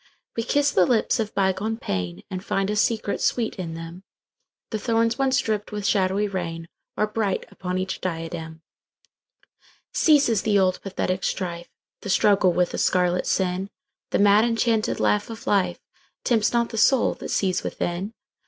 We 0.35 0.41
kiss 0.41 0.71
the 0.71 0.87
lips 0.87 1.19
of 1.19 1.35
bygone 1.35 1.77
painAnd 1.77 2.41
find 2.41 2.71
a 2.71 2.75
secret 2.75 3.21
sweet 3.21 3.53
in 3.57 3.75
them:The 3.75 4.79
thorns 4.79 5.19
once 5.19 5.37
dripped 5.39 5.71
with 5.71 5.85
shadowy 5.85 6.27
rainAre 6.27 7.13
bright 7.13 7.45
upon 7.51 7.77
each 7.77 8.01
diadem. 8.01 8.63
Ceases 9.93 10.41
the 10.41 10.57
old 10.57 10.81
pathetic 10.81 11.23
strife, 11.23 11.69
The 12.01 12.09
struggle 12.09 12.51
with 12.51 12.71
the 12.71 12.79
scarlet 12.79 13.27
sin:The 13.27 14.17
mad 14.17 14.43
enchanted 14.43 14.99
laugh 14.99 15.29
of 15.29 15.45
lifeTempts 15.45 16.51
not 16.51 16.69
the 16.69 16.79
soul 16.79 17.13
that 17.13 17.29
sees 17.29 17.61
within. 17.61 18.15